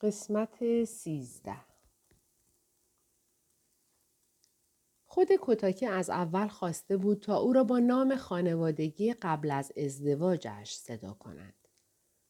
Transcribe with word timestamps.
قسمت 0.00 0.84
سیزده 0.84 1.56
خود 5.06 5.28
کتاکه 5.40 5.88
از 5.88 6.10
اول 6.10 6.48
خواسته 6.48 6.96
بود 6.96 7.20
تا 7.20 7.36
او 7.36 7.52
را 7.52 7.64
با 7.64 7.78
نام 7.78 8.16
خانوادگی 8.16 9.12
قبل 9.12 9.50
از 9.50 9.72
ازدواجش 9.76 10.72
صدا 10.72 11.12
کند. 11.12 11.54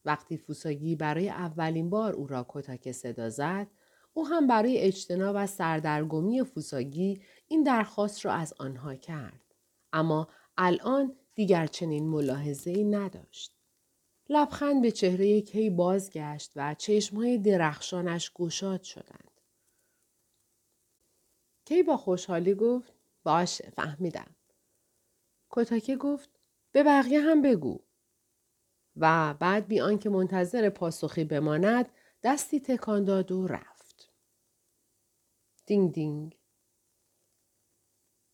وقتی 0.04 0.36
فوساگی 0.36 0.96
برای 0.96 1.28
اولین 1.28 1.90
بار 1.90 2.12
او 2.12 2.26
را 2.26 2.46
کتاکه 2.48 2.92
صدا 2.92 3.30
زد، 3.30 3.66
او 4.12 4.26
هم 4.28 4.46
برای 4.46 4.78
اجتناب 4.78 5.36
از 5.36 5.50
سردرگمی 5.50 6.44
فوساگی 6.44 7.22
این 7.48 7.62
درخواست 7.62 8.26
را 8.26 8.32
از 8.32 8.54
آنها 8.58 8.94
کرد. 8.94 9.54
اما 9.92 10.28
الان 10.56 11.16
دیگر 11.34 11.66
چنین 11.66 12.08
ملاحظه 12.08 12.70
ای 12.70 12.84
نداشت. 12.84 13.57
لبخند 14.28 14.82
به 14.82 14.90
چهره 14.90 15.40
کی 15.40 15.70
بازگشت 15.70 16.52
و 16.56 16.74
چشمهای 16.74 17.38
درخشانش 17.38 18.32
گشاد 18.32 18.82
شدند. 18.82 19.40
کی 21.64 21.82
با 21.82 21.96
خوشحالی 21.96 22.54
گفت 22.54 22.92
باشه 23.24 23.70
فهمیدم. 23.70 24.36
کتاکه 25.50 25.96
گفت 25.96 26.30
به 26.72 26.82
بقیه 26.82 27.20
هم 27.20 27.42
بگو. 27.42 27.80
و 28.96 29.34
بعد 29.34 29.68
بی 29.68 29.80
آنکه 29.80 30.10
منتظر 30.10 30.70
پاسخی 30.70 31.24
بماند 31.24 31.88
دستی 32.22 32.60
تکان 32.60 33.04
داد 33.04 33.32
و 33.32 33.46
رفت. 33.46 34.12
دینگ 35.66 35.92
دینگ. 35.92 36.38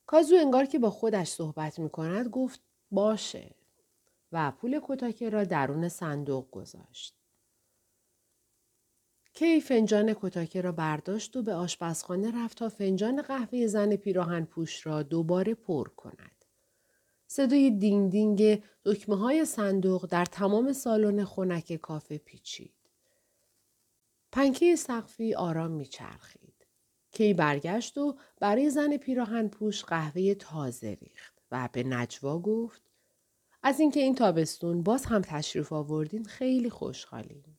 کازو 0.07 0.37
انگار 0.37 0.65
که 0.65 0.79
با 0.79 0.91
خودش 0.91 1.29
صحبت 1.29 1.79
می 1.79 1.91
کند 1.91 2.29
گفت 2.29 2.61
باشه 2.91 3.55
و 4.35 4.51
پول 4.51 4.81
کتاکه 4.83 5.31
را 5.31 5.45
درون 5.45 5.89
صندوق 5.89 6.51
گذاشت. 6.51 7.15
کی 9.35 9.61
فنجان 9.61 10.15
کتاکه 10.15 10.61
را 10.61 10.73
برداشت 10.73 11.37
و 11.37 11.43
به 11.43 11.55
آشپزخانه 11.55 12.45
رفت 12.45 12.59
تا 12.59 12.69
فنجان 12.69 13.23
قهوه 13.23 13.67
زن 13.67 13.97
پیراهن 13.97 14.45
پوش 14.45 14.87
را 14.87 15.03
دوباره 15.03 15.55
پر 15.55 15.89
کند. 15.89 16.45
صدای 17.27 17.71
دینگ 17.71 18.13
دینگ 18.13 18.63
دکمه 18.85 19.17
های 19.17 19.45
صندوق 19.45 20.07
در 20.07 20.25
تمام 20.25 20.73
سالن 20.73 21.25
خنک 21.25 21.73
کافه 21.73 22.19
پیچید. 22.19 22.75
پنکه 24.33 24.77
سقفی 24.77 25.35
آرام 25.35 25.71
میچرخید. 25.71 26.67
کی 27.11 27.35
برگشت 27.35 27.99
و 27.99 28.17
برای 28.41 28.71
زن 28.71 28.97
پیراهن 28.97 29.49
پوش 29.49 29.85
قهوه 29.85 30.35
تازه 30.35 30.99
ریخت 31.01 31.43
و 31.51 31.69
به 31.73 31.83
نجوا 31.83 32.39
گفت 32.39 32.94
از 33.67 33.81
اینکه 33.81 34.01
این 34.01 34.15
تابستون 34.15 34.83
باز 34.83 35.05
هم 35.07 35.23
تشریف 35.23 35.73
آوردین 35.73 36.25
خیلی 36.25 36.71
خوشحالیم. 36.71 37.59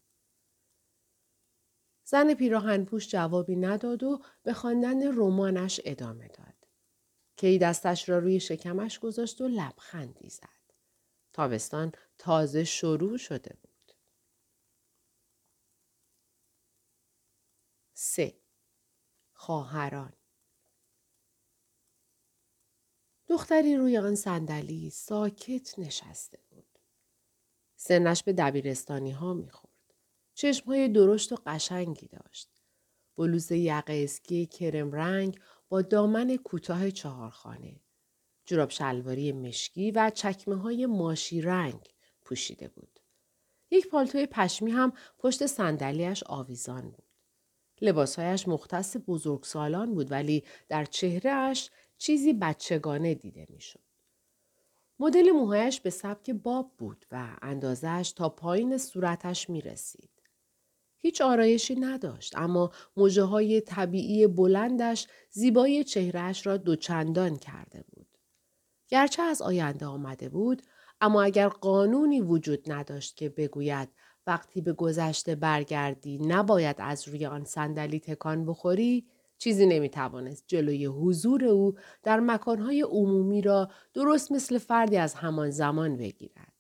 زن 2.03 2.33
پیراهن 2.33 2.85
پوش 2.85 3.07
جوابی 3.07 3.55
نداد 3.55 4.03
و 4.03 4.21
به 4.43 4.53
خواندن 4.53 5.17
رمانش 5.17 5.81
ادامه 5.85 6.27
داد. 6.27 6.67
کی 7.37 7.57
دستش 7.57 8.09
را 8.09 8.19
روی 8.19 8.39
شکمش 8.39 8.99
گذاشت 8.99 9.41
و 9.41 9.47
لبخندی 9.47 10.29
زد. 10.29 10.73
تابستان 11.33 11.91
تازه 12.17 12.63
شروع 12.63 13.17
شده 13.17 13.57
بود. 13.61 13.93
سه 17.93 18.41
خواهران 19.33 20.13
دختری 23.27 23.75
روی 23.75 23.97
آن 23.97 24.15
صندلی 24.15 24.89
ساکت 24.89 25.79
نشسته 25.79 26.39
بود. 26.49 26.79
سنش 27.75 28.23
به 28.23 28.33
دبیرستانی 28.33 29.11
ها 29.11 29.33
می‌خورد. 29.33 29.93
چشم 30.33 30.65
های 30.65 30.87
درشت 30.87 31.31
و 31.31 31.37
قشنگی 31.45 32.07
داشت. 32.07 32.49
بلوز 33.17 33.51
یقه 33.51 34.01
اسکی 34.03 34.45
کرم 34.45 34.91
رنگ 34.91 35.39
با 35.69 35.81
دامن 35.81 36.37
کوتاه 36.37 36.91
چهارخانه. 36.91 37.81
جراب 38.45 38.69
شلواری 38.69 39.31
مشکی 39.31 39.91
و 39.91 40.11
چکمه 40.15 40.55
های 40.55 40.85
ماشی 40.85 41.41
رنگ 41.41 41.93
پوشیده 42.25 42.67
بود. 42.67 42.99
یک 43.71 43.87
پالتوی 43.89 44.25
پشمی 44.25 44.71
هم 44.71 44.93
پشت 45.17 45.45
صندلیاش 45.45 46.23
آویزان 46.23 46.89
بود. 46.91 47.05
لباسهایش 47.81 48.47
مختص 48.47 48.97
بزرگسالان 49.07 49.93
بود 49.93 50.11
ولی 50.11 50.43
در 50.69 50.85
چهرهش 50.85 51.69
چیزی 51.97 52.33
بچگانه 52.33 53.13
دیده 53.13 53.47
می‌شد. 53.49 53.79
مدل 54.99 55.31
موهایش 55.31 55.81
به 55.81 55.89
سبک 55.89 56.29
باب 56.29 56.71
بود 56.77 57.05
و 57.11 57.37
اندازش 57.41 58.13
تا 58.15 58.29
پایین 58.29 58.77
صورتش 58.77 59.49
می 59.49 59.61
رسید. 59.61 60.09
هیچ 60.97 61.21
آرایشی 61.21 61.75
نداشت 61.75 62.37
اما 62.37 62.71
موجه 62.97 63.23
های 63.23 63.61
طبیعی 63.61 64.27
بلندش 64.27 65.07
زیبایی 65.31 65.83
چهرهش 65.83 66.47
را 66.47 66.57
دوچندان 66.57 67.37
کرده 67.37 67.83
بود. 67.91 68.07
گرچه 68.87 69.23
از 69.23 69.41
آینده 69.41 69.85
آمده 69.85 70.29
بود 70.29 70.61
اما 71.01 71.23
اگر 71.23 71.47
قانونی 71.47 72.21
وجود 72.21 72.71
نداشت 72.71 73.17
که 73.17 73.29
بگوید 73.29 73.89
وقتی 74.27 74.61
به 74.61 74.73
گذشته 74.73 75.35
برگردی 75.35 76.17
نباید 76.17 76.75
از 76.79 77.07
روی 77.07 77.25
آن 77.25 77.43
صندلی 77.43 77.99
تکان 77.99 78.45
بخوری 78.45 79.07
چیزی 79.37 79.65
نمی‌توانست 79.65 80.43
جلوی 80.47 80.85
حضور 80.85 81.45
او 81.45 81.73
در 82.03 82.19
مکانهای 82.19 82.81
عمومی 82.81 83.41
را 83.41 83.71
درست 83.93 84.31
مثل 84.31 84.57
فردی 84.57 84.97
از 84.97 85.13
همان 85.13 85.49
زمان 85.49 85.97
بگیرد. 85.97 86.53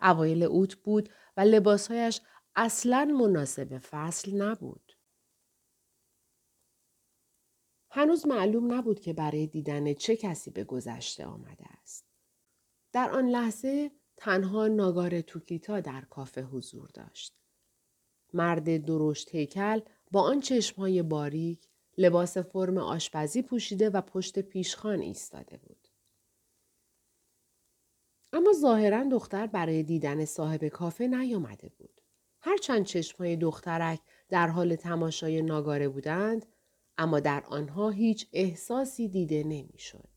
اوایل 0.00 0.42
اوت 0.42 0.74
بود 0.74 1.08
و 1.36 1.40
لباسهایش 1.40 2.20
اصلا 2.56 3.04
مناسب 3.04 3.78
فصل 3.78 4.42
نبود. 4.42 4.92
هنوز 7.90 8.26
معلوم 8.26 8.74
نبود 8.74 9.00
که 9.00 9.12
برای 9.12 9.46
دیدن 9.46 9.94
چه 9.94 10.16
کسی 10.16 10.50
به 10.50 10.64
گذشته 10.64 11.26
آمده 11.26 11.64
است. 11.82 12.06
در 12.92 13.10
آن 13.10 13.28
لحظه 13.28 13.90
تنها 14.16 14.68
ناگار 14.68 15.20
توکیتا 15.20 15.80
در 15.80 16.00
کافه 16.00 16.42
حضور 16.42 16.88
داشت. 16.94 17.34
مرد 18.32 18.84
درشت 18.84 19.34
هیکل 19.34 19.80
با 20.10 20.22
آن 20.22 20.40
چشمهای 20.40 21.02
باریک 21.02 21.69
لباس 22.00 22.38
فرم 22.38 22.78
آشپزی 22.78 23.42
پوشیده 23.42 23.90
و 23.90 24.00
پشت 24.00 24.38
پیشخان 24.38 25.00
ایستاده 25.00 25.56
بود. 25.56 25.88
اما 28.32 28.52
ظاهرا 28.52 29.04
دختر 29.04 29.46
برای 29.46 29.82
دیدن 29.82 30.24
صاحب 30.24 30.64
کافه 30.64 31.06
نیامده 31.06 31.68
بود. 31.78 32.00
هرچند 32.40 32.84
چشمهای 32.84 33.36
دخترک 33.36 34.00
در 34.28 34.46
حال 34.48 34.76
تماشای 34.76 35.42
ناگاره 35.42 35.88
بودند، 35.88 36.46
اما 36.98 37.20
در 37.20 37.44
آنها 37.46 37.90
هیچ 37.90 38.26
احساسی 38.32 39.08
دیده 39.08 39.44
نمی‌شد. 39.44 40.08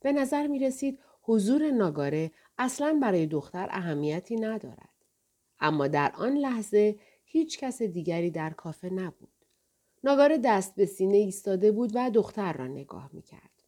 به 0.00 0.12
نظر 0.12 0.46
می 0.46 0.58
رسید 0.58 0.98
حضور 1.22 1.70
ناگاره 1.70 2.30
اصلا 2.58 2.98
برای 3.02 3.26
دختر 3.26 3.68
اهمیتی 3.70 4.36
ندارد. 4.36 5.04
اما 5.60 5.88
در 5.88 6.12
آن 6.14 6.36
لحظه 6.36 6.98
هیچ 7.24 7.58
کس 7.58 7.82
دیگری 7.82 8.30
در 8.30 8.50
کافه 8.50 8.90
نبود. 8.90 9.37
ناگاره 10.04 10.38
دست 10.44 10.74
به 10.74 10.86
سینه 10.86 11.16
ایستاده 11.16 11.72
بود 11.72 11.90
و 11.94 12.10
دختر 12.10 12.52
را 12.52 12.66
نگاه 12.66 13.10
می 13.12 13.22
کرد. 13.22 13.62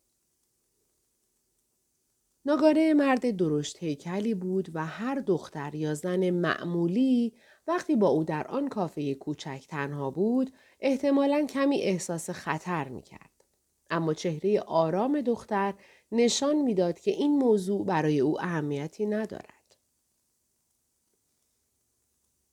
ناگاره 2.45 2.95
مرد 2.95 3.31
درشت 3.31 3.83
هیکلی 3.83 4.35
بود 4.35 4.69
و 4.75 4.87
هر 4.87 5.15
دختر 5.15 5.75
یا 5.75 5.95
زن 5.95 6.31
معمولی 6.31 7.35
وقتی 7.67 7.97
با 7.97 8.09
او 8.09 8.25
در 8.25 8.47
آن 8.47 8.69
کافه 8.69 9.15
کوچک 9.15 9.65
تنها 9.69 10.11
بود 10.11 10.53
احتمالا 10.81 11.47
کمی 11.47 11.83
احساس 11.83 12.31
خطر 12.31 12.89
می 12.89 13.03
کرد. 13.03 13.31
اما 13.91 14.15
چهره 14.15 14.61
آرام 14.61 15.21
دختر 15.21 15.75
نشان 16.13 16.57
می‌داد 16.57 17.01
که 17.01 17.11
این 17.11 17.39
موضوع 17.39 17.87
برای 17.87 18.21
او 18.21 18.41
اهمیتی 18.41 19.07
ندارد. 19.07 19.77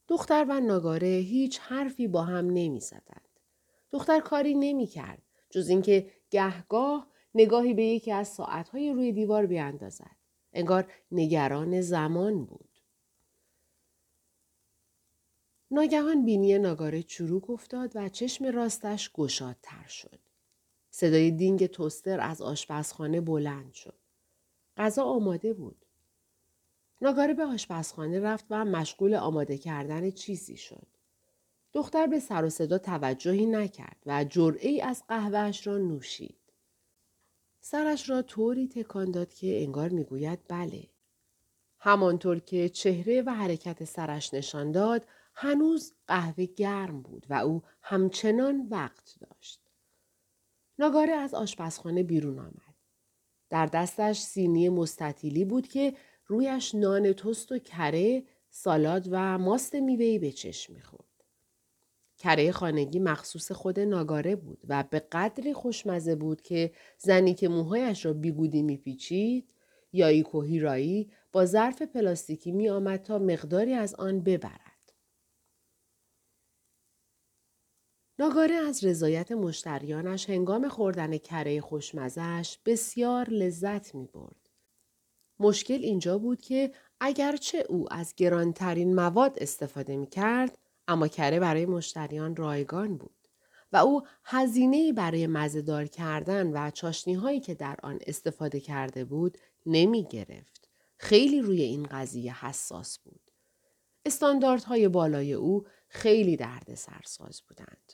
دختر 0.07 0.45
و 0.49 0.59
ناگاره 0.59 1.07
هیچ 1.07 1.59
حرفی 1.59 2.07
با 2.07 2.23
هم 2.23 2.45
نمی 2.45 2.79
زدند. 2.79 3.26
دختر 3.91 4.19
کاری 4.19 4.53
نمی 4.53 4.87
کرد 4.87 5.21
جز 5.49 5.69
اینکه 5.69 6.11
گهگاه 6.29 7.07
نگاهی 7.35 7.73
به 7.73 7.83
یکی 7.83 8.11
از 8.11 8.27
ساعتهای 8.27 8.93
روی 8.93 9.11
دیوار 9.11 9.45
بیاندازد. 9.45 10.15
انگار 10.53 10.91
نگران 11.11 11.81
زمان 11.81 12.45
بود. 12.45 12.69
ناگهان 15.71 16.25
بینی 16.25 16.57
ناگاره 16.57 17.03
چروک 17.03 17.49
افتاد 17.49 17.91
و 17.95 18.09
چشم 18.09 18.45
راستش 18.45 19.11
گشادتر 19.11 19.87
شد. 19.87 20.19
صدای 20.89 21.31
دینگ 21.31 21.65
توستر 21.65 22.19
از 22.19 22.41
آشپزخانه 22.41 23.21
بلند 23.21 23.73
شد. 23.73 23.99
غذا 24.77 25.03
آماده 25.03 25.53
بود. 25.53 25.85
ناگاره 27.01 27.33
به 27.33 27.45
آشپزخانه 27.45 28.19
رفت 28.19 28.45
و 28.49 28.65
مشغول 28.65 29.15
آماده 29.15 29.57
کردن 29.57 30.11
چیزی 30.11 30.57
شد. 30.57 30.87
دختر 31.73 32.07
به 32.07 32.19
سر 32.19 32.45
و 32.45 32.49
صدا 32.49 32.77
توجهی 32.77 33.45
نکرد 33.45 34.03
و 34.05 34.23
جرعه 34.23 34.83
از 34.83 35.03
قهوهش 35.07 35.67
را 35.67 35.77
نوشید. 35.77 36.37
سرش 37.59 38.09
را 38.09 38.21
طوری 38.21 38.67
تکان 38.67 39.11
داد 39.11 39.33
که 39.33 39.63
انگار 39.63 39.89
می‌گوید 39.89 40.39
بله. 40.47 40.87
همانطور 41.79 42.39
که 42.39 42.69
چهره 42.69 43.21
و 43.21 43.29
حرکت 43.29 43.83
سرش 43.83 44.33
نشان 44.33 44.71
داد، 44.71 45.05
هنوز 45.33 45.93
قهوه 46.07 46.45
گرم 46.45 47.01
بود 47.01 47.25
و 47.29 47.33
او 47.33 47.63
همچنان 47.81 48.67
وقت 48.71 49.15
داشت. 49.19 49.61
ناگاره 50.79 51.13
از 51.13 51.33
آشپزخانه 51.33 52.03
بیرون 52.03 52.39
آمد. 52.39 52.75
در 53.49 53.65
دستش 53.65 54.19
سینی 54.19 54.69
مستطیلی 54.69 55.45
بود 55.45 55.67
که 55.67 55.97
رویش 56.25 56.75
نان 56.75 57.13
تست 57.13 57.51
و 57.51 57.59
کره، 57.59 58.23
سالاد 58.49 59.07
و 59.11 59.37
ماست 59.37 59.75
میوهی 59.75 60.19
به 60.19 60.31
چشم 60.31 60.73
می‌خورد. 60.73 61.16
کره 62.17 62.51
خانگی 62.51 62.99
مخصوص 62.99 63.51
خود 63.51 63.79
ناگاره 63.79 64.35
بود 64.35 64.61
و 64.67 64.83
به 64.89 64.99
قدری 64.99 65.53
خوشمزه 65.53 66.15
بود 66.15 66.41
که 66.41 66.71
زنی 66.97 67.33
که 67.33 67.47
موهایش 67.47 68.05
را 68.05 68.13
بیگودی 68.13 68.61
میپیچید 68.61 69.49
یا 69.93 70.23
کوهیرایی 70.23 71.11
با 71.31 71.45
ظرف 71.45 71.81
پلاستیکی 71.81 72.51
می 72.51 72.69
آمد 72.69 73.01
تا 73.01 73.19
مقداری 73.19 73.73
از 73.73 73.95
آن 73.95 74.21
ببرد. 74.21 74.93
ناگاره 78.19 78.55
از 78.55 78.83
رضایت 78.83 79.31
مشتریانش 79.31 80.29
هنگام 80.29 80.69
خوردن 80.69 81.17
کره 81.17 81.61
خوشمزش 81.61 82.57
بسیار 82.65 83.29
لذت 83.29 83.95
می 83.95 84.07
برد. 84.13 84.49
مشکل 85.39 85.79
اینجا 85.81 86.17
بود 86.17 86.41
که 86.41 86.71
اگرچه 86.99 87.65
او 87.69 87.93
از 87.93 88.15
گرانترین 88.15 88.95
مواد 88.95 89.37
استفاده 89.41 89.97
می 89.97 90.07
کرد 90.07 90.57
اما 90.87 91.07
کره 91.07 91.39
برای 91.39 91.65
مشتریان 91.65 92.35
رایگان 92.35 92.97
بود 92.97 93.17
و 93.71 93.77
او 93.77 94.07
هزینه 94.23 94.93
برای 94.93 95.27
مزهدار 95.27 95.85
کردن 95.85 96.47
و 96.53 96.71
چاشنی 96.71 97.13
هایی 97.13 97.39
که 97.39 97.55
در 97.55 97.77
آن 97.83 97.99
استفاده 98.07 98.59
کرده 98.59 99.05
بود 99.05 99.37
نمی 99.65 100.07
گرفت. 100.07 100.69
خیلی 100.97 101.41
روی 101.41 101.61
این 101.61 101.83
قضیه 101.83 102.45
حساس 102.45 102.99
بود. 102.99 103.31
استانداردهای 104.05 104.87
بالای 104.87 105.33
او 105.33 105.67
خیلی 105.87 106.37
درد 106.37 106.75
سرساز 106.75 107.41
بودند. 107.47 107.93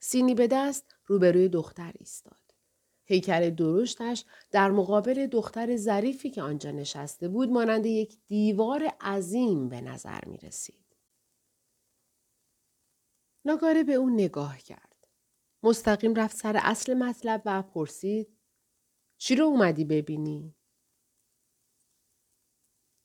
سینی 0.00 0.34
به 0.34 0.46
دست 0.46 0.94
روبروی 1.06 1.48
دختر 1.48 1.92
ایستاد. 1.98 2.37
هیکل 3.10 3.50
درشتش 3.50 4.24
در 4.50 4.70
مقابل 4.70 5.26
دختر 5.26 5.76
ظریفی 5.76 6.30
که 6.30 6.42
آنجا 6.42 6.70
نشسته 6.70 7.28
بود 7.28 7.48
مانند 7.48 7.86
یک 7.86 8.18
دیوار 8.26 8.84
عظیم 9.00 9.68
به 9.68 9.80
نظر 9.80 10.20
می 10.26 10.38
رسید. 10.38 10.96
ناگاره 13.44 13.84
به 13.84 13.94
او 13.94 14.10
نگاه 14.10 14.58
کرد. 14.58 15.06
مستقیم 15.62 16.14
رفت 16.14 16.36
سر 16.36 16.60
اصل 16.62 16.94
مطلب 16.94 17.42
و 17.44 17.62
پرسید 17.62 18.38
چی 19.18 19.36
رو 19.36 19.44
اومدی 19.44 19.84
ببینی؟ 19.84 20.54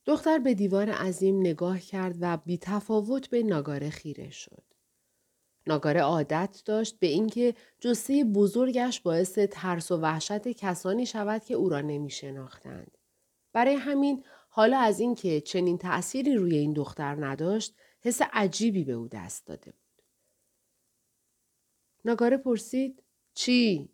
دختر 0.05 0.39
به 0.39 0.53
دیوار 0.53 0.89
عظیم 0.89 1.39
نگاه 1.39 1.79
کرد 1.79 2.15
و 2.21 2.37
بی 2.37 2.57
تفاوت 2.57 3.29
به 3.29 3.43
ناگاره 3.43 3.89
خیره 3.89 4.29
شد. 4.29 4.72
ناگاره 5.67 6.01
عادت 6.01 6.61
داشت 6.65 6.99
به 6.99 7.07
اینکه 7.07 7.55
جسه 7.79 8.23
بزرگش 8.23 9.01
باعث 9.01 9.39
ترس 9.51 9.91
و 9.91 9.97
وحشت 9.97 10.47
کسانی 10.47 11.05
شود 11.05 11.43
که 11.43 11.53
او 11.53 11.69
را 11.69 11.81
نمی 11.81 12.09
شناختند. 12.09 12.97
برای 13.53 13.75
همین 13.75 14.23
حالا 14.49 14.79
از 14.79 14.99
اینکه 14.99 15.41
چنین 15.41 15.77
تأثیری 15.77 16.35
روی 16.35 16.57
این 16.57 16.73
دختر 16.73 17.25
نداشت 17.25 17.75
حس 18.01 18.21
عجیبی 18.33 18.83
به 18.83 18.93
او 18.93 19.07
دست 19.07 19.45
داده 19.45 19.71
بود. 19.71 20.03
ناگاره 22.05 22.37
پرسید 22.37 23.03
چی؟ 23.33 23.89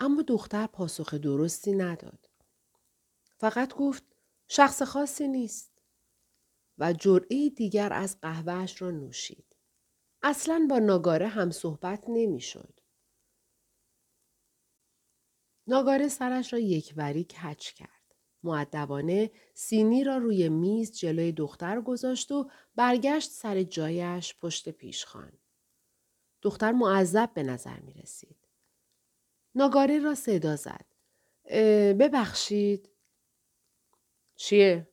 اما 0.00 0.22
دختر 0.22 0.66
پاسخ 0.66 1.14
درستی 1.14 1.72
نداد. 1.72 2.30
فقط 3.36 3.74
گفت 3.74 4.04
شخص 4.48 4.82
خاصی 4.82 5.28
نیست 5.28 5.72
و 6.78 6.92
جرعه 6.92 7.50
دیگر 7.50 7.92
از 7.92 8.20
قهوهش 8.20 8.82
را 8.82 8.90
نوشید. 8.90 9.51
اصلا 10.22 10.66
با 10.70 10.78
ناگاره 10.78 11.28
هم 11.28 11.50
صحبت 11.50 12.04
نمی‌شد. 12.08 12.80
ناگاره 15.66 16.08
سرش 16.08 16.52
را 16.52 16.58
یکوری 16.58 17.24
کچ 17.24 17.72
کرد. 17.72 17.88
معدبانه 18.42 19.30
سینی 19.54 20.04
را 20.04 20.16
روی 20.16 20.48
میز 20.48 20.92
جلوی 20.98 21.32
دختر 21.32 21.80
گذاشت 21.80 22.32
و 22.32 22.50
برگشت 22.74 23.30
سر 23.30 23.62
جایش 23.62 24.34
پشت 24.40 24.68
پیشخان. 24.68 25.32
دختر 26.42 26.72
معذب 26.72 27.34
به 27.34 27.42
نظر 27.42 27.80
می 27.80 27.92
رسید. 27.92 28.48
ناگاره 29.54 29.98
را 29.98 30.14
صدا 30.14 30.56
زد. 30.56 30.86
ببخشید. 31.98 32.90
چیه؟ 34.36 34.91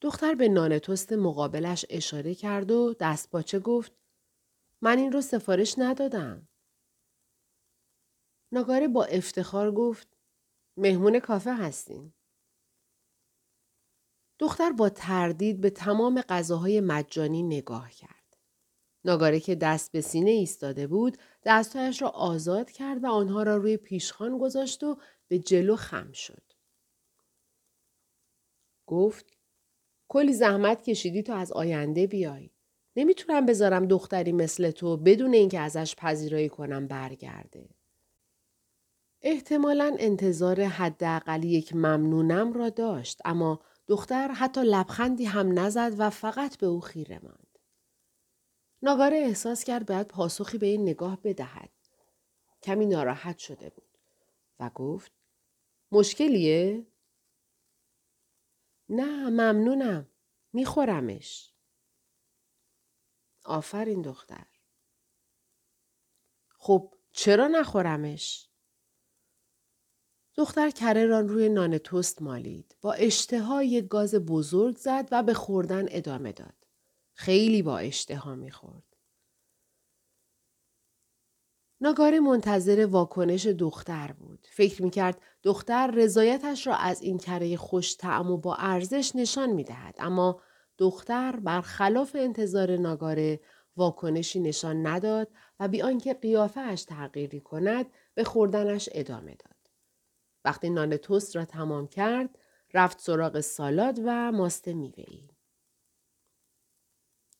دختر 0.00 0.34
به 0.34 0.48
نان 0.48 0.78
توست 0.78 1.12
مقابلش 1.12 1.86
اشاره 1.90 2.34
کرد 2.34 2.70
و 2.70 2.94
دست 3.00 3.30
باچه 3.30 3.58
گفت 3.58 3.92
من 4.82 4.98
این 4.98 5.12
رو 5.12 5.20
سفارش 5.20 5.74
ندادم. 5.78 6.48
ناگاره 8.52 8.88
با 8.88 9.04
افتخار 9.04 9.72
گفت 9.72 10.16
مهمون 10.76 11.20
کافه 11.20 11.54
هستیم. 11.54 12.14
دختر 14.38 14.72
با 14.72 14.88
تردید 14.88 15.60
به 15.60 15.70
تمام 15.70 16.20
غذاهای 16.20 16.80
مجانی 16.80 17.42
نگاه 17.42 17.90
کرد. 17.90 18.36
ناگاره 19.04 19.40
که 19.40 19.54
دست 19.54 19.92
به 19.92 20.00
سینه 20.00 20.30
ایستاده 20.30 20.86
بود 20.86 21.18
دستهایش 21.44 22.02
را 22.02 22.08
آزاد 22.08 22.70
کرد 22.70 23.04
و 23.04 23.06
آنها 23.06 23.42
را 23.42 23.56
روی 23.56 23.76
پیشخان 23.76 24.38
گذاشت 24.38 24.82
و 24.82 24.98
به 25.28 25.38
جلو 25.38 25.76
خم 25.76 26.12
شد. 26.12 26.42
گفت 28.86 29.39
کلی 30.12 30.32
زحمت 30.32 30.82
کشیدی 30.82 31.22
تا 31.22 31.36
از 31.36 31.52
آینده 31.52 32.06
بیای. 32.06 32.50
نمی‌تونم 32.96 33.46
بذارم 33.46 33.86
دختری 33.86 34.32
مثل 34.32 34.70
تو 34.70 34.96
بدون 34.96 35.34
اینکه 35.34 35.60
ازش 35.60 35.94
پذیرایی 35.96 36.48
کنم 36.48 36.86
برگرده. 36.86 37.68
احتمالا 39.22 39.96
انتظار 39.98 40.62
حداقل 40.62 41.44
یک 41.44 41.74
ممنونم 41.74 42.52
را 42.52 42.68
داشت 42.68 43.20
اما 43.24 43.60
دختر 43.88 44.28
حتی 44.28 44.60
لبخندی 44.64 45.24
هم 45.24 45.58
نزد 45.58 45.94
و 45.98 46.10
فقط 46.10 46.56
به 46.56 46.66
او 46.66 46.80
خیره 46.80 47.20
ماند. 47.22 47.58
ناگاره 48.82 49.16
احساس 49.16 49.64
کرد 49.64 49.86
باید 49.86 50.08
پاسخی 50.08 50.58
به 50.58 50.66
این 50.66 50.82
نگاه 50.82 51.18
بدهد. 51.24 51.70
کمی 52.62 52.86
ناراحت 52.86 53.38
شده 53.38 53.70
بود 53.70 53.98
و 54.60 54.70
گفت 54.74 55.12
مشکلیه؟ 55.92 56.86
نه 58.90 59.30
ممنونم. 59.30 60.08
میخورمش. 60.52 61.52
آفرین 63.44 64.02
دختر. 64.02 64.46
خب 66.48 66.94
چرا 67.12 67.48
نخورمش؟ 67.48 68.48
دختر 70.34 70.70
کره 70.70 71.06
را 71.06 71.20
روی 71.20 71.48
نان 71.48 71.78
توست 71.78 72.22
مالید. 72.22 72.76
با 72.80 72.92
اشتها 72.92 73.62
یک 73.62 73.88
گاز 73.88 74.14
بزرگ 74.14 74.76
زد 74.76 75.08
و 75.12 75.22
به 75.22 75.34
خوردن 75.34 75.86
ادامه 75.88 76.32
داد. 76.32 76.66
خیلی 77.12 77.62
با 77.62 77.78
اشتها 77.78 78.34
می‌خورد. 78.34 78.89
ناگاره 81.82 82.20
منتظر 82.20 82.86
واکنش 82.86 83.46
دختر 83.46 84.12
بود. 84.12 84.46
فکر 84.50 84.82
می‌کرد 84.82 85.20
دختر 85.42 85.90
رضایتش 85.90 86.66
را 86.66 86.76
از 86.76 87.02
این 87.02 87.18
کره 87.18 87.56
خوش 87.56 87.94
تعم 87.94 88.30
و 88.30 88.36
با 88.36 88.54
ارزش 88.54 89.12
نشان 89.14 89.50
می‌دهد. 89.50 89.94
اما 89.98 90.40
دختر 90.78 91.36
برخلاف 91.36 92.16
انتظار 92.18 92.76
ناگاره 92.76 93.40
واکنشی 93.76 94.40
نشان 94.40 94.86
نداد 94.86 95.28
و 95.60 95.68
بی 95.68 95.82
آنکه 95.82 96.14
قیافهاش 96.14 96.84
تغییری 96.84 97.40
کند 97.40 97.86
به 98.14 98.24
خوردنش 98.24 98.88
ادامه 98.92 99.34
داد. 99.34 99.70
وقتی 100.44 100.70
نان 100.70 100.96
توست 100.96 101.36
را 101.36 101.44
تمام 101.44 101.88
کرد 101.88 102.38
رفت 102.74 103.00
سراغ 103.00 103.40
سالاد 103.40 104.00
و 104.04 104.32
ماست 104.32 104.68
میوه‌ای. 104.68 105.28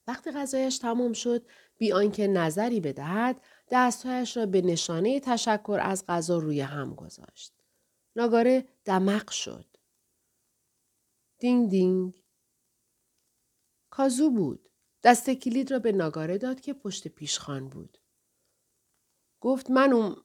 وقتی 0.06 0.30
غذایش 0.30 0.78
تمام 0.78 1.12
شد 1.12 1.46
بی 1.78 1.92
آنکه 1.92 2.26
نظری 2.26 2.80
بدهد 2.80 3.40
دستهایش 3.70 4.36
را 4.36 4.46
به 4.46 4.60
نشانه 4.60 5.20
تشکر 5.20 5.78
از 5.82 6.04
غذا 6.06 6.38
روی 6.38 6.60
هم 6.60 6.94
گذاشت. 6.94 7.54
ناگاره 8.16 8.68
دمق 8.84 9.30
شد. 9.30 9.76
دینگ 11.38 11.70
دینگ. 11.70 12.22
کازو 13.90 14.30
بود. 14.30 14.70
دست 15.02 15.30
کلید 15.30 15.70
را 15.70 15.78
به 15.78 15.92
ناگاره 15.92 16.38
داد 16.38 16.60
که 16.60 16.72
پشت 16.74 17.08
پیشخان 17.08 17.68
بود. 17.68 17.98
گفت 19.40 19.70
من 19.70 19.92
اون 19.92 20.16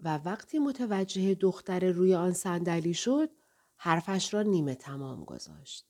و 0.00 0.18
وقتی 0.18 0.58
متوجه 0.58 1.34
دختر 1.34 1.90
روی 1.90 2.14
آن 2.14 2.32
صندلی 2.32 2.94
شد 2.94 3.30
حرفش 3.76 4.34
را 4.34 4.42
نیمه 4.42 4.74
تمام 4.74 5.24
گذاشت. 5.24 5.86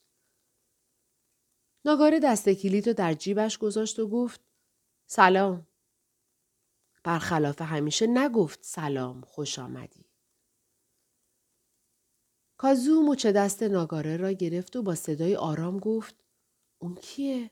ناگاره 1.85 2.21
دست 2.21 2.49
کلید 2.49 2.87
رو 2.87 2.93
در 2.93 3.15
جیبش 3.15 3.59
گذاشت 3.59 3.99
و 3.99 4.09
گفت 4.09 4.41
سلام. 5.07 5.67
برخلاف 7.05 7.61
همیشه 7.63 8.07
نگفت 8.07 8.59
سلام 8.63 9.21
خوش 9.21 9.59
آمدی. 9.59 10.05
کازو 12.57 13.03
مچ 13.03 13.27
دست 13.27 13.63
ناگاره 13.63 14.17
را 14.17 14.33
گرفت 14.33 14.77
و 14.77 14.83
با 14.83 14.95
صدای 14.95 15.37
آرام 15.37 15.79
گفت 15.79 16.25
اون 16.79 16.95
کیه؟ 16.95 17.51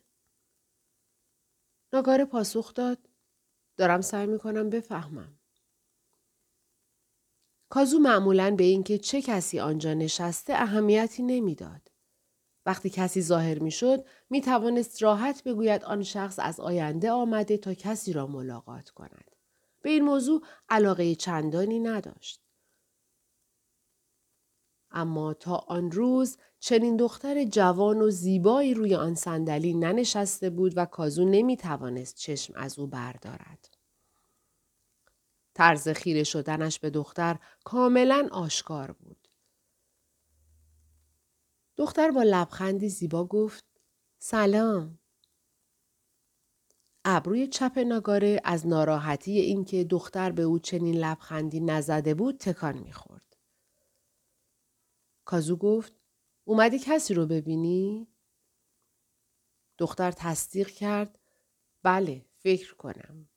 ناگاره 1.92 2.24
پاسخ 2.24 2.74
داد 2.74 2.98
دارم 3.76 4.00
سعی 4.00 4.26
می‌کنم 4.26 4.70
بفهمم. 4.70 5.40
کازو 7.68 7.98
معمولا 7.98 8.54
به 8.56 8.64
اینکه 8.64 8.98
چه 8.98 9.22
کسی 9.22 9.60
آنجا 9.60 9.94
نشسته 9.94 10.52
اهمیتی 10.54 11.22
نمی‌داد. 11.22 11.90
وقتی 12.66 12.90
کسی 12.90 13.22
ظاهر 13.22 13.58
می‌شد 13.58 14.06
می 14.30 14.40
توانست 14.40 15.02
راحت 15.02 15.44
بگوید 15.44 15.84
آن 15.84 16.02
شخص 16.02 16.38
از 16.38 16.60
آینده 16.60 17.10
آمده 17.10 17.56
تا 17.56 17.74
کسی 17.74 18.12
را 18.12 18.26
ملاقات 18.26 18.90
کند. 18.90 19.29
به 19.82 19.90
این 19.90 20.04
موضوع 20.04 20.44
علاقه 20.68 21.14
چندانی 21.14 21.80
نداشت. 21.80 22.40
اما 24.90 25.34
تا 25.34 25.56
آن 25.56 25.90
روز 25.90 26.36
چنین 26.58 26.96
دختر 26.96 27.44
جوان 27.44 28.00
و 28.02 28.10
زیبایی 28.10 28.74
روی 28.74 28.94
آن 28.94 29.14
صندلی 29.14 29.74
ننشسته 29.74 30.50
بود 30.50 30.72
و 30.76 30.86
کازو 30.86 31.24
نمی 31.24 31.56
توانست 31.56 32.16
چشم 32.16 32.54
از 32.56 32.78
او 32.78 32.86
بردارد. 32.86 33.68
طرز 35.54 35.88
خیره 35.88 36.24
شدنش 36.24 36.78
به 36.78 36.90
دختر 36.90 37.38
کاملا 37.64 38.28
آشکار 38.32 38.92
بود. 38.92 39.28
دختر 41.76 42.10
با 42.10 42.22
لبخندی 42.22 42.88
زیبا 42.88 43.24
گفت 43.24 43.64
سلام. 44.18 44.99
ابروی 47.04 47.46
چپ 47.46 47.78
نگاره 47.78 48.40
از 48.44 48.66
ناراحتی 48.66 49.38
اینکه 49.38 49.84
دختر 49.84 50.30
به 50.30 50.42
او 50.42 50.58
چنین 50.58 50.96
لبخندی 50.96 51.60
نزده 51.60 52.14
بود 52.14 52.36
تکان 52.36 52.78
می‌خورد. 52.78 53.36
کازو 55.24 55.56
گفت 55.56 55.92
اومدی 56.44 56.78
کسی 56.78 57.14
رو 57.14 57.26
ببینی؟ 57.26 58.08
دختر 59.78 60.10
تصدیق 60.10 60.68
کرد 60.68 61.18
بله 61.82 62.24
فکر 62.38 62.74
کنم. 62.74 63.28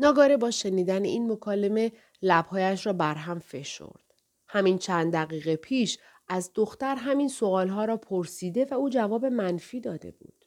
ناگاره 0.00 0.36
با 0.36 0.50
شنیدن 0.50 1.04
این 1.04 1.32
مکالمه 1.32 1.92
لبهایش 2.22 2.86
را 2.86 2.92
برهم 2.92 3.38
فشرد. 3.38 4.14
همین 4.48 4.78
چند 4.78 5.12
دقیقه 5.12 5.56
پیش 5.56 5.98
از 6.28 6.50
دختر 6.54 6.94
همین 6.94 7.28
سوالها 7.28 7.84
را 7.84 7.96
پرسیده 7.96 8.64
و 8.64 8.74
او 8.74 8.90
جواب 8.90 9.24
منفی 9.24 9.80
داده 9.80 10.10
بود. 10.10 10.37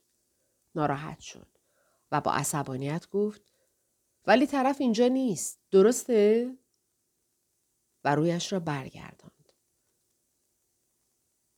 ناراحت 0.76 1.20
شد 1.20 1.48
و 2.12 2.22
با 2.22 2.32
عصبانیت 2.32 3.10
گفت 3.10 3.42
ولی 4.26 4.48
طرف 4.48 4.82
اینجا 4.82 5.08
نیست. 5.08 5.60
درسته؟ 5.72 6.58
و 8.04 8.16
رویش 8.16 8.54
را 8.54 8.60
برگرداند. 8.60 9.52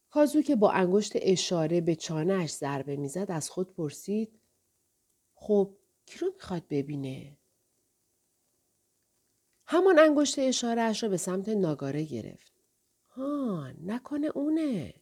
کازو 0.10 0.42
که 0.42 0.56
با 0.56 0.72
انگشت 0.72 1.12
اشاره 1.16 1.82
به 1.82 1.96
چانهش 1.96 2.52
ضربه 2.52 2.96
می‌زد 2.96 3.32
از 3.32 3.50
خود 3.50 3.74
پرسید 3.74 4.40
خب 5.34 5.78
کی 6.06 6.20
رو 6.20 6.32
می‌خواد 6.34 6.68
ببینه؟ 6.68 7.38
همان 9.66 10.00
انگشت 10.00 10.40
اشارهاش 10.40 11.04
را 11.04 11.10
به 11.10 11.18
سمت 11.18 11.50
ناگاره 11.50 12.04
گرفت. 12.04 12.54
ها 13.10 13.72
نکنه 13.82 14.28
اونه. 14.28 14.94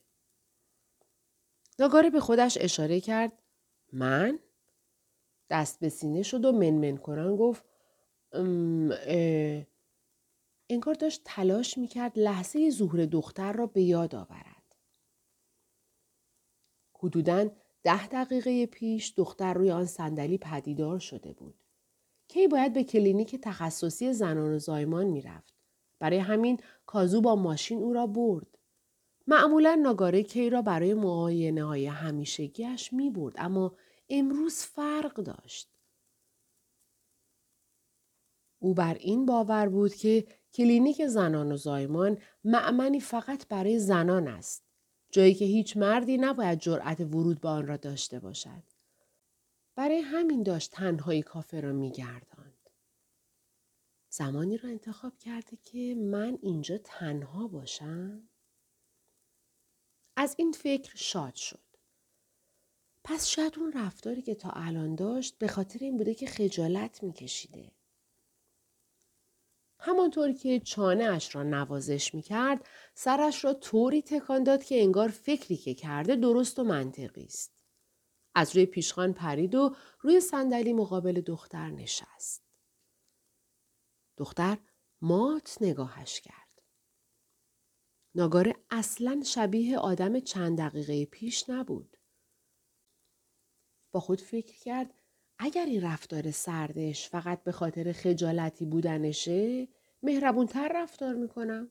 ناگاره 1.80 2.10
به 2.10 2.20
خودش 2.20 2.58
اشاره 2.62 3.02
کرد 3.02 3.41
من؟ 3.94 4.40
دست 5.50 5.80
به 5.80 5.90
سینه 5.90 6.24
شد 6.24 6.46
و 6.46 6.52
منمن 6.52 6.98
کنان 6.98 7.36
گفت 7.36 7.66
انگار 10.70 10.94
داشت 11.00 11.22
تلاش 11.26 11.78
می‌کرد 11.78 12.20
لحظه 12.20 12.70
ظهور 12.70 13.06
دختر 13.06 13.54
را 13.54 13.66
به 13.68 13.82
یاد 13.82 14.16
آورد. 14.16 14.76
حدوداً 17.00 17.50
ده 17.84 18.08
دقیقه 18.08 18.66
پیش 18.66 19.14
دختر 19.18 19.54
روی 19.54 19.72
آن 19.72 19.86
صندلی 19.86 20.38
پدیدار 20.38 21.00
شده 21.00 21.34
بود. 21.34 21.64
کی 22.28 22.48
باید 22.48 22.74
به 22.74 22.84
کلینیک 22.84 23.36
تخصصی 23.36 24.14
زنان 24.14 24.56
و 24.56 24.60
زایمان 24.60 25.08
می‌رفت. 25.08 25.54
برای 26.00 26.18
همین 26.18 26.60
کازو 26.86 27.22
با 27.22 27.36
ماشین 27.36 27.78
او 27.84 27.94
را 27.94 28.08
برد. 28.08 28.58
معمولا 29.32 29.76
ناگاره 29.76 30.24
کی 30.24 30.50
را 30.50 30.62
برای 30.62 30.94
معاینه 30.94 31.64
های 31.64 31.86
همیشگیش 31.86 32.94
می 32.94 33.10
برد 33.10 33.34
اما 33.38 33.76
امروز 34.10 34.56
فرق 34.56 35.14
داشت. 35.14 35.70
او 38.60 38.74
بر 38.74 38.94
این 38.94 39.26
باور 39.26 39.70
بود 39.70 39.96
که 39.96 40.28
کلینیک 40.54 41.06
زنان 41.06 41.52
و 41.52 41.58
زایمان 41.58 42.18
معمنی 42.44 43.00
فقط 43.00 43.48
برای 43.48 43.80
زنان 43.80 44.28
است. 44.28 44.64
جایی 45.12 45.34
که 45.34 45.46
هیچ 45.46 45.78
مردی 45.78 46.18
نباید 46.18 46.60
جرأت 46.60 47.02
ورود 47.02 47.42
به 47.42 47.50
آن 47.50 47.68
را 47.68 47.78
داشته 47.78 48.20
باشد. 48.20 48.64
برای 49.76 50.00
همین 50.00 50.44
داشت 50.44 50.72
تنهایی 50.72 51.22
کافه 51.22 51.62
را 51.62 51.72
میگرداند. 51.74 52.70
زمانی 54.10 54.58
را 54.58 54.70
انتخاب 54.70 55.18
کرده 55.18 55.58
که 55.64 55.96
من 55.96 56.38
اینجا 56.42 56.78
تنها 56.78 57.48
باشم؟ 57.48 58.31
از 60.16 60.36
این 60.38 60.52
فکر 60.52 60.96
شاد 60.96 61.36
شد. 61.36 61.60
پس 63.04 63.28
شاید 63.28 63.60
اون 63.60 63.72
رفتاری 63.72 64.22
که 64.22 64.36
تا 64.36 64.50
الان 64.50 64.96
داشت 64.96 65.38
به 65.38 65.48
خاطر 65.48 65.80
این 65.82 65.98
بوده 65.98 66.14
که 66.14 66.26
خجالت 66.26 67.04
میکشیده. 67.04 67.72
همانطور 69.80 70.32
که 70.32 70.60
چانه 70.60 71.04
اش 71.04 71.36
را 71.36 71.44
نوازش 71.44 72.14
می 72.14 72.22
کرد، 72.22 72.68
سرش 72.94 73.46
را 73.46 73.54
طوری 73.54 74.02
تکان 74.02 74.44
داد 74.44 74.64
که 74.64 74.82
انگار 74.82 75.10
فکری 75.10 75.58
که 75.58 75.74
کرده 75.74 76.16
درست 76.16 76.60
و 76.60 76.64
منطقی 76.64 77.26
است. 77.26 77.54
از 78.36 78.56
روی 78.56 78.66
پیشخان 78.66 79.14
پرید 79.14 79.56
و 79.56 79.76
روی 80.00 80.20
صندلی 80.20 80.74
مقابل 80.74 81.22
دختر 81.22 81.70
نشست. 81.70 82.44
دختر 84.18 84.58
مات 85.02 85.58
نگاهش 85.62 86.22
کرد. 86.22 86.41
ناگاره 88.16 88.56
اصلا 88.70 89.22
شبیه 89.26 89.78
آدم 89.78 90.20
چند 90.20 90.58
دقیقه 90.58 91.06
پیش 91.06 91.50
نبود. 91.50 91.98
با 93.92 94.00
خود 94.00 94.22
فکر 94.22 94.60
کرد 94.60 94.94
اگر 95.40 95.66
این 95.66 95.82
رفتار 95.82 96.32
سردش 96.32 97.10
فقط 97.10 97.44
به 97.44 97.52
خاطر 97.52 97.92
خجالتی 97.92 98.66
بودنشه 98.66 99.68
مهربونتر 100.04 100.72
رفتار 100.76 101.14
می‌کنم 101.14 101.70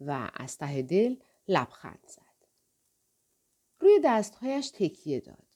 و 0.00 0.30
از 0.34 0.58
ته 0.58 0.82
دل 0.82 1.16
لبخند 1.48 2.04
زد. 2.06 2.46
روی 3.80 4.00
دستهایش 4.04 4.70
تکیه 4.70 5.20
داد. 5.20 5.46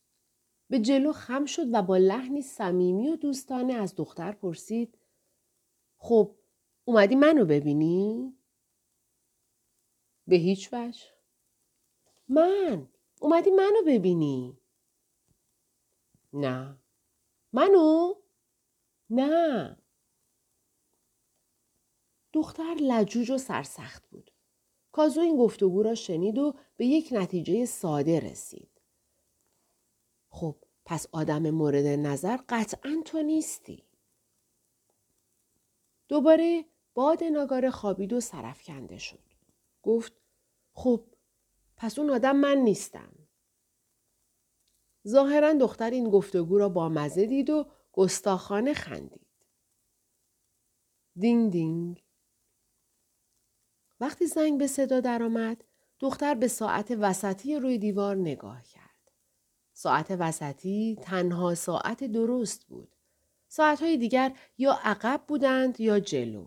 به 0.69 0.79
جلو 0.79 1.13
خم 1.13 1.45
شد 1.45 1.75
و 1.75 1.83
با 1.83 1.97
لحنی 1.97 2.43
صمیمی 2.43 3.09
و 3.09 3.17
دوستانه 3.17 3.75
از 3.75 3.95
دختر 3.95 4.33
پرسید 4.33 4.99
خب 5.97 6.37
اومدی 6.85 7.15
منو 7.15 7.45
ببینی؟ 7.45 8.35
به 10.27 10.37
هیچ 10.37 10.69
وجه. 10.73 11.05
من 12.29 12.89
اومدی 13.21 13.51
منو 13.51 13.83
ببینی؟ 13.87 14.59
نه. 16.33 16.79
منو؟ 17.53 18.15
نه. 19.11 19.77
دختر 22.33 22.75
لجوج 22.81 23.31
و 23.31 23.39
سرسخت 23.39 24.09
بود. 24.11 24.31
کازو 24.93 25.21
این 25.21 25.37
گفتگو 25.37 25.83
را 25.83 25.95
شنید 25.95 26.39
و 26.39 26.55
به 26.77 26.87
یک 26.87 27.09
نتیجه 27.13 27.67
ساده 27.67 28.21
رسید. 28.21 28.81
خب 30.31 30.57
پس 30.85 31.07
آدم 31.13 31.51
مورد 31.51 31.87
نظر 31.87 32.39
قطعا 32.49 33.03
تو 33.05 33.23
نیستی. 33.23 33.85
دوباره 36.09 36.65
باد 36.95 37.25
ناگاره 37.25 37.71
خوابید 37.71 38.13
و 38.13 38.21
سرفکنده 38.21 38.99
شد. 38.99 39.34
گفت 39.85 40.13
خب 40.73 41.05
پس 41.77 41.99
اون 41.99 42.11
آدم 42.11 42.37
من 42.37 42.57
نیستم. 42.57 43.13
ظاهرا 45.09 45.53
دختر 45.53 45.91
این 45.91 46.11
گفتگو 46.11 46.59
را 46.59 46.69
با 46.69 46.89
مزه 46.89 47.27
دید 47.27 47.51
و 47.51 47.67
گستاخانه 47.93 48.75
خندید. 48.75 49.27
دینگ 51.17 51.53
دینگ. 51.53 52.05
وقتی 54.01 54.27
زنگ 54.27 54.59
به 54.59 54.67
صدا 54.67 55.01
درآمد، 55.01 55.65
دختر 56.01 56.35
به 56.35 56.49
ساعت 56.49 56.91
وسطی 57.01 57.57
روی 57.57 57.79
دیوار 57.79 58.17
نگاه 58.17 58.63
کرد. 58.63 58.85
ساعت 59.73 60.11
وسطی 60.11 60.99
تنها 61.03 61.55
ساعت 61.55 62.05
درست 62.05 62.67
بود. 62.67 62.97
ساعتهای 63.49 63.97
دیگر 63.97 64.37
یا 64.59 64.73
عقب 64.83 65.23
بودند 65.29 65.81
یا 65.81 66.01
جلو. 66.01 66.47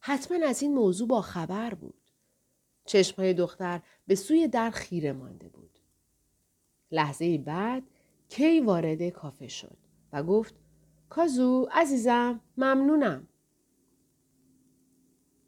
حتما 0.00 0.46
از 0.46 0.62
این 0.62 0.74
موضوع 0.74 1.08
با 1.08 1.20
خبر 1.20 1.74
بود. 1.74 1.97
چشمهای 2.88 3.34
دختر 3.34 3.80
به 4.06 4.14
سوی 4.14 4.48
در 4.48 4.70
خیره 4.70 5.12
مانده 5.12 5.48
بود. 5.48 5.78
لحظه 6.92 7.38
بعد 7.38 7.82
کی 8.28 8.60
وارد 8.60 9.08
کافه 9.08 9.48
شد 9.48 9.76
و 10.12 10.22
گفت 10.22 10.54
کازو 11.08 11.68
عزیزم 11.72 12.40
ممنونم. 12.56 13.28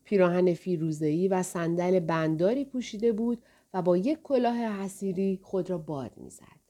پیراهن 0.05 0.55
فیروزه‌ای 0.55 1.29
و 1.29 1.43
صندل 1.43 2.01
بنداری 2.01 2.65
پوشیده 2.65 3.13
بود 3.13 3.43
و 3.75 3.83
با 3.83 3.97
یک 3.97 4.23
کلاه 4.23 4.57
حسیری 4.57 5.41
خود 5.43 5.71
را 5.71 5.79
باد 5.79 6.13
می‌زد. 6.17 6.61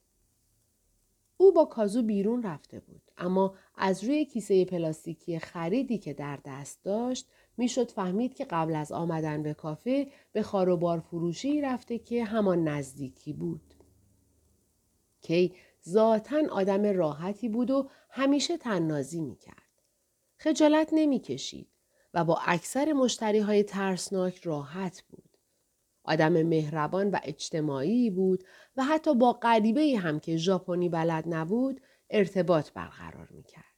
او 1.36 1.52
با 1.52 1.64
کازو 1.64 2.02
بیرون 2.02 2.42
رفته 2.42 2.80
بود 2.80 3.02
اما 3.18 3.54
از 3.74 4.04
روی 4.04 4.24
کیسه 4.24 4.64
پلاستیکی 4.64 5.38
خریدی 5.38 5.98
که 5.98 6.14
در 6.14 6.38
دست 6.44 6.84
داشت 6.84 7.28
می‌شد 7.60 7.90
فهمید 7.90 8.34
که 8.34 8.44
قبل 8.44 8.74
از 8.74 8.92
آمدن 8.92 9.42
به 9.42 9.54
کافه 9.54 10.06
به 10.32 10.42
خاروبار 10.42 11.00
فروشی 11.00 11.60
رفته 11.60 11.98
که 11.98 12.24
همان 12.24 12.68
نزدیکی 12.68 13.32
بود. 13.32 13.74
کی 15.20 15.54
ذاتا 15.88 16.42
آدم 16.50 16.82
راحتی 16.86 17.48
بود 17.48 17.70
و 17.70 17.88
همیشه 18.10 18.56
تننازی 18.56 19.20
می‌کرد. 19.20 19.82
خجالت 20.36 20.90
نمی‌کشید 20.92 21.68
و 22.14 22.24
با 22.24 22.38
اکثر 22.46 22.92
مشتری 22.92 23.38
های 23.38 23.62
ترسناک 23.62 24.40
راحت 24.42 25.02
بود. 25.10 25.36
آدم 26.04 26.42
مهربان 26.42 27.10
و 27.10 27.18
اجتماعی 27.22 28.10
بود 28.10 28.44
و 28.76 28.84
حتی 28.84 29.14
با 29.14 29.32
غریبه 29.32 29.98
هم 29.98 30.20
که 30.20 30.36
ژاپنی 30.36 30.88
بلد 30.88 31.24
نبود 31.26 31.80
ارتباط 32.10 32.70
برقرار 32.72 33.28
می‌کرد. 33.30 33.69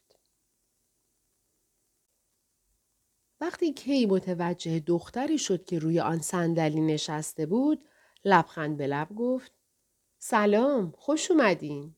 وقتی 3.42 3.72
کی 3.72 4.06
متوجه 4.06 4.80
دختری 4.80 5.38
شد 5.38 5.64
که 5.64 5.78
روی 5.78 6.00
آن 6.00 6.18
صندلی 6.18 6.80
نشسته 6.80 7.46
بود 7.46 7.88
لبخند 8.24 8.76
به 8.76 8.86
لب 8.86 9.08
گفت 9.14 9.52
سلام 10.18 10.92
خوش 10.96 11.30
اومدین 11.30 11.96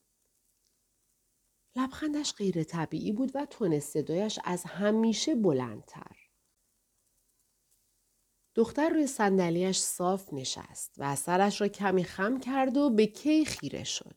لبخندش 1.76 2.34
غیر 2.34 2.62
طبیعی 2.62 3.12
بود 3.12 3.30
و 3.34 3.46
تون 3.46 3.80
صدایش 3.80 4.38
از 4.44 4.64
همیشه 4.64 5.34
بلندتر 5.34 6.16
دختر 8.54 8.88
روی 8.88 9.06
صندلیاش 9.06 9.80
صاف 9.82 10.32
نشست 10.32 10.94
و 10.98 11.16
سرش 11.16 11.60
را 11.60 11.68
کمی 11.68 12.04
خم 12.04 12.40
کرد 12.40 12.76
و 12.76 12.90
به 12.90 13.06
کی 13.06 13.44
خیره 13.44 13.84
شد. 13.84 14.16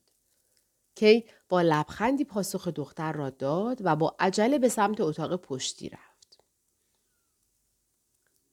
کی 0.96 1.26
با 1.50 1.62
لبخندی 1.62 2.24
پاسخ 2.24 2.68
دختر 2.68 3.12
را 3.12 3.30
داد 3.30 3.78
و 3.84 3.96
با 3.96 4.16
عجله 4.20 4.60
به 4.60 4.70
سمت 4.70 5.02
اتاق 5.02 5.36
پشتی 5.36 5.90
رفت. 5.90 6.07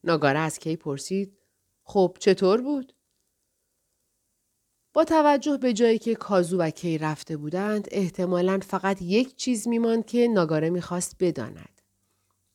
ناگاره 0.05 0.39
از 0.39 0.59
کی 0.59 0.75
پرسید 0.75 1.37
خب 1.83 2.17
چطور 2.19 2.61
بود؟ 2.61 2.93
با 4.93 5.03
توجه 5.03 5.57
به 5.57 5.73
جایی 5.73 5.99
که 5.99 6.15
کازو 6.15 6.57
و 6.57 6.69
کی 6.69 6.97
رفته 6.97 7.37
بودند 7.37 7.87
احتمالا 7.91 8.59
فقط 8.59 9.01
یک 9.01 9.35
چیز 9.35 9.67
میماند 9.67 10.05
که 10.05 10.27
ناگاره 10.27 10.69
می‌خواست 10.69 11.15
بداند. 11.19 11.81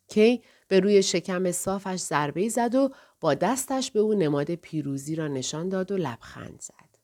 کی 0.09 0.42
به 0.69 0.80
روی 0.80 1.02
شکم 1.02 1.52
صافش 1.52 1.97
ضربه 2.00 2.49
زد 2.49 2.75
و 2.75 2.90
با 3.21 3.35
دستش 3.35 3.90
به 3.90 4.00
او 4.00 4.14
نماد 4.14 4.54
پیروزی 4.54 5.14
را 5.14 5.28
نشان 5.28 5.69
داد 5.69 5.92
و 5.92 5.97
لبخند 5.97 6.61
زد. 6.61 6.99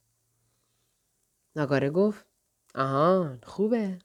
ناگاره 1.57 1.91
گفت 1.91 2.27
آهان 2.75 3.41
خوبه. 3.43 3.99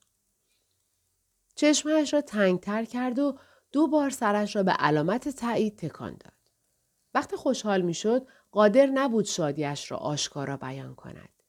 چشمهش 1.56 2.14
را 2.14 2.22
تنگتر 2.22 2.86
کرد 2.86 3.20
و 3.20 3.38
دو 3.72 3.88
بار 3.88 4.10
سرش 4.10 4.56
را 4.56 4.64
به 4.64 4.72
علامت 4.72 5.30
تایید 5.30 5.78
تکان 5.78 6.18
داد. 6.20 6.34
وقتی 7.14 7.36
خوشحال 7.36 7.82
می‌شد 7.82 8.28
قادر 8.52 8.86
نبود 8.86 9.26
شادیش 9.26 9.92
را 9.92 9.98
آشکارا 9.98 10.58
بیان 10.58 10.96
کند. 10.96 11.44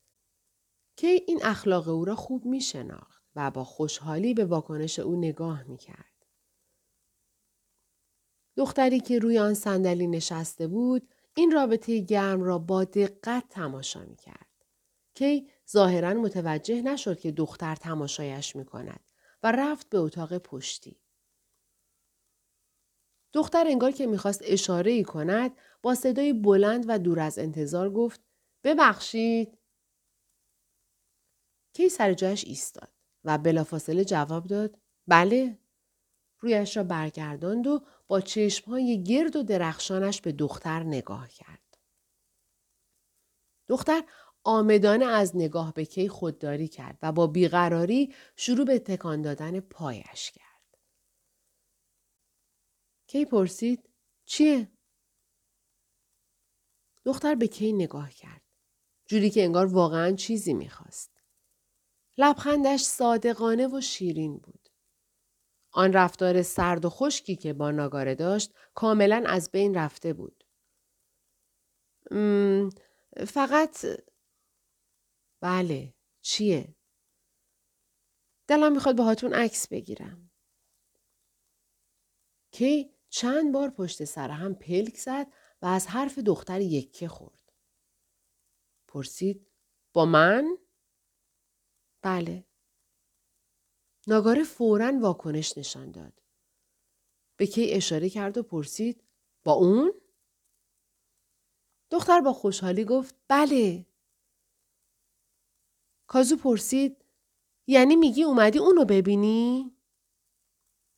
کی 0.96 1.06
این 1.06 1.40
اخلاق 1.44 1.88
او 1.88 2.04
را 2.04 2.16
خوب 2.16 2.44
می 2.44 2.60
شناخت 2.60 3.22
و 3.36 3.50
با 3.50 3.64
خوشحالی 3.64 4.34
به 4.34 4.44
واکنش 4.44 4.98
او 4.98 5.16
نگاه 5.16 5.62
می 5.62 5.76
کرد. 5.76 6.26
دختری 8.56 9.00
که 9.00 9.18
روی 9.18 9.38
آن 9.38 9.54
صندلی 9.54 10.06
نشسته 10.06 10.66
بود 10.66 11.08
این 11.34 11.50
رابطه 11.50 11.98
گرم 11.98 12.42
را 12.42 12.58
با 12.58 12.84
دقت 12.84 13.44
تماشا 13.50 14.04
می 14.04 14.16
کرد. 14.16 14.46
کی 15.14 15.48
ظاهرا 15.70 16.14
متوجه 16.14 16.82
نشد 16.82 17.18
که 17.20 17.32
دختر 17.32 17.76
تماشایش 17.76 18.56
می 18.56 18.64
کند 18.64 19.10
و 19.42 19.52
رفت 19.52 19.88
به 19.88 19.98
اتاق 19.98 20.38
پشتی. 20.38 21.01
دختر 23.32 23.64
انگار 23.66 23.90
که 23.90 24.06
می‌خواست 24.06 24.40
اشاره 24.44 24.90
ای 24.90 25.04
کند 25.04 25.50
با 25.82 25.94
صدای 25.94 26.32
بلند 26.32 26.84
و 26.88 26.98
دور 26.98 27.20
از 27.20 27.38
انتظار 27.38 27.90
گفت 27.90 28.20
ببخشید. 28.64 29.58
کی 31.72 31.88
سر 31.88 32.12
جایش 32.12 32.44
ایستاد 32.44 32.92
و 33.24 33.38
بلافاصله 33.38 34.04
جواب 34.04 34.46
داد 34.46 34.78
بله 35.06 35.58
رویش 36.38 36.76
را 36.76 36.84
برگرداند 36.84 37.66
و 37.66 37.82
با 38.06 38.20
چشمهای 38.20 39.02
گرد 39.02 39.36
و 39.36 39.42
درخشانش 39.42 40.20
به 40.20 40.32
دختر 40.32 40.82
نگاه 40.82 41.28
کرد. 41.28 41.78
دختر 43.68 44.04
آمدانه 44.44 45.04
از 45.04 45.36
نگاه 45.36 45.74
به 45.74 45.84
کی 45.84 46.08
خودداری 46.08 46.68
کرد 46.68 46.98
و 47.02 47.12
با 47.12 47.26
بیقراری 47.26 48.14
شروع 48.36 48.66
به 48.66 48.78
تکان 48.78 49.22
دادن 49.22 49.60
پایش 49.60 50.30
کرد. 50.30 50.51
کی 53.12 53.24
پرسید 53.24 53.88
چیه؟ 54.24 54.72
دختر 57.04 57.34
به 57.34 57.46
کی 57.46 57.72
نگاه 57.72 58.10
کرد. 58.10 58.42
جوری 59.06 59.30
که 59.30 59.44
انگار 59.44 59.66
واقعا 59.66 60.12
چیزی 60.12 60.54
می‌خواست. 60.54 61.22
لبخندش 62.18 62.80
صادقانه 62.80 63.66
و 63.66 63.80
شیرین 63.80 64.38
بود. 64.38 64.68
آن 65.72 65.92
رفتار 65.92 66.42
سرد 66.42 66.84
و 66.84 66.90
خشکی 66.90 67.36
که 67.36 67.52
با 67.52 67.70
ناگاره 67.70 68.14
داشت 68.14 68.54
کاملا 68.74 69.24
از 69.26 69.50
بین 69.50 69.74
رفته 69.74 70.12
بود. 70.12 70.44
فقط 73.26 73.86
بله 75.40 75.94
چیه؟ 76.20 76.76
دلم 78.46 78.72
می‌خواد 78.72 78.96
باهاتون 78.96 79.34
عکس 79.34 79.68
بگیرم. 79.68 80.30
کی 82.50 82.94
چند 83.12 83.52
بار 83.52 83.70
پشت 83.70 84.04
سر 84.04 84.30
هم 84.30 84.54
پلک 84.54 84.96
زد 84.96 85.32
و 85.62 85.66
از 85.66 85.86
حرف 85.86 86.18
دختر 86.18 86.60
یکه 86.60 87.08
خورد. 87.08 87.52
پرسید 88.88 89.46
با 89.92 90.04
من؟ 90.04 90.58
بله. 92.02 92.44
ناگاره 94.06 94.44
فورا 94.44 94.92
واکنش 95.00 95.58
نشان 95.58 95.90
داد. 95.90 96.22
به 97.36 97.46
کی 97.46 97.72
اشاره 97.72 98.10
کرد 98.10 98.38
و 98.38 98.42
پرسید 98.42 99.04
با 99.44 99.52
اون؟ 99.52 99.92
دختر 101.90 102.20
با 102.20 102.32
خوشحالی 102.32 102.84
گفت 102.84 103.14
بله. 103.28 103.86
کازو 106.06 106.36
پرسید 106.36 107.04
یعنی 107.66 107.96
میگی 107.96 108.22
اومدی 108.22 108.58
اونو 108.58 108.84
ببینی؟ 108.84 109.76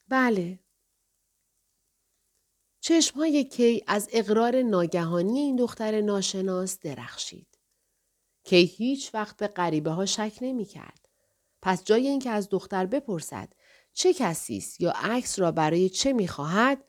بله. 0.09 0.64
چشمهای 2.85 3.45
کی 3.45 3.85
از 3.87 4.09
اقرار 4.13 4.63
ناگهانی 4.63 5.41
این 5.41 5.57
دختر 5.57 6.01
ناشناس 6.01 6.79
درخشید. 6.81 7.59
کی 8.45 8.65
هیچ 8.65 9.15
وقت 9.15 9.37
به 9.37 9.49
غریبه 9.49 9.91
ها 9.91 10.07
شک 10.07 10.39
نمی 10.41 10.65
کرد. 10.65 11.09
پس 11.63 11.85
جای 11.85 12.09
اینکه 12.09 12.31
از 12.31 12.49
دختر 12.49 12.87
بپرسد 12.87 13.53
چه 13.95 14.15
کسی 14.15 14.57
است 14.57 14.81
یا 14.81 14.93
عکس 14.97 15.39
را 15.39 15.53
برای 15.53 15.89
چه 15.89 16.13
می‌خواهد 16.13 16.85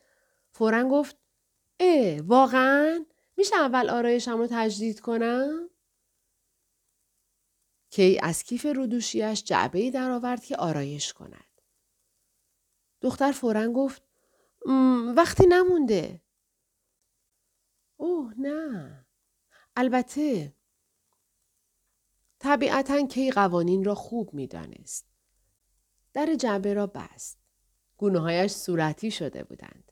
فورا 0.51 0.83
گفت 0.83 1.17
اه 1.79 2.21
واقعا 2.21 3.05
میشه 3.37 3.55
اول 3.55 3.89
آرایشم 3.89 4.37
رو 4.37 4.47
تجدید 4.51 4.99
کنم 4.99 5.69
کی 7.89 8.19
از 8.23 8.43
کیف 8.43 8.65
رودوشیش 8.65 9.43
جعبه 9.43 9.79
ای 9.79 9.91
درآورد 9.91 10.43
که 10.43 10.55
آرایش 10.55 11.13
کند 11.13 11.61
دختر 13.01 13.31
فورا 13.31 13.71
گفت 13.71 14.04
وقتی 15.15 15.45
نمونده 15.49 16.21
اوه 17.97 18.33
نه 18.37 19.05
البته 19.75 20.55
طبیعتا 22.39 23.07
کی 23.07 23.31
قوانین 23.31 23.83
را 23.83 23.95
خوب 23.95 24.33
می‌دانست. 24.33 25.07
در 26.13 26.35
جعبه 26.35 26.73
را 26.73 26.87
بست. 26.87 27.39
گونههایش 27.97 28.51
صورتی 28.51 29.11
شده 29.11 29.43
بودند. 29.43 29.91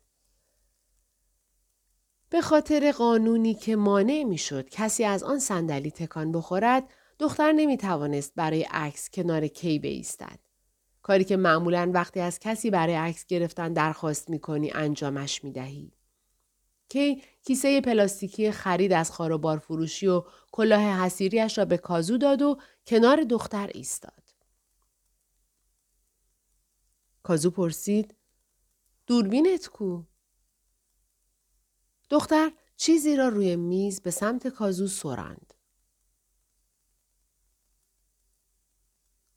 به 2.30 2.42
خاطر 2.42 2.92
قانونی 2.92 3.54
که 3.54 3.76
مانع 3.76 4.24
می‌شد 4.24 4.70
کسی 4.70 5.04
از 5.04 5.24
آن 5.24 5.40
صندلی 5.40 5.92
تکان 5.92 6.32
بخورد 6.32 6.94
دختر 7.20 7.52
نمی 7.52 7.78
توانست 7.78 8.34
برای 8.36 8.64
عکس 8.64 9.10
کنار 9.10 9.48
کی 9.48 9.80
بایستد 9.80 10.40
کاری 11.04 11.24
که 11.24 11.38
معمولا 11.38 11.92
وقتی 11.94 12.20
از 12.20 12.40
کسی 12.40 12.70
برای 12.70 12.96
عکس 12.96 13.26
گرفتن 13.26 13.74
درخواست 13.74 14.30
می 14.30 14.40
کنی 14.40 14.72
انجامش 14.72 15.44
می 15.44 15.52
دهی. 15.52 15.92
کی 16.90 17.24
کیسه 17.46 17.82
پلاستیکی 17.82 18.52
خرید 18.52 18.94
از 18.94 19.12
خاروبار 19.12 19.58
فروشی 19.58 20.08
و 20.08 20.24
کلاه 20.52 20.82
حسیریش 20.82 21.58
را 21.58 21.66
به 21.66 21.78
کازو 21.78 22.18
داد 22.18 22.42
و 22.42 22.58
کنار 22.88 23.24
دختر 23.24 23.70
ایستاد. 23.74 24.24
کازو 27.24 27.52
پرسید 27.52 28.16
دوربینت 29.08 29.68
کو؟ 29.68 30.04
دختر 32.10 32.52
چیزی 32.78 33.16
را 33.16 33.28
روی 33.28 33.56
میز 33.56 34.02
به 34.02 34.12
سمت 34.12 34.48
کازو 34.48 34.88
سرند. 34.88 35.53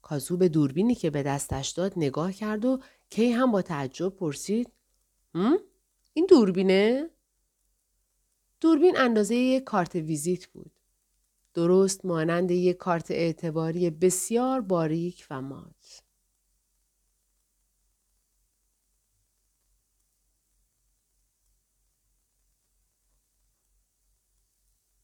کازو 0.07 0.37
به 0.37 0.49
دوربینی 0.49 0.95
که 0.95 1.11
به 1.11 1.23
دستش 1.23 1.69
داد 1.69 1.93
نگاه 1.97 2.33
کرد 2.33 2.65
و 2.65 2.81
کی 3.11 3.33
هم 3.33 3.53
با 3.53 3.63
تعجب 3.63 4.09
پرسید 4.09 4.73
هم؟ 5.35 5.59
این 6.13 6.27
دوربینه؟ 6.29 7.11
دوربین 8.61 8.97
اندازه 8.97 9.35
یک 9.35 9.65
کارت 9.65 9.95
ویزیت 9.95 10.47
بود. 10.47 10.73
درست 11.55 12.05
مانند 12.05 12.51
یک 12.51 12.77
کارت 12.77 13.11
اعتباری 13.11 13.91
بسیار 13.91 14.61
باریک 14.61 15.27
و 15.31 15.43
مات. 15.43 16.03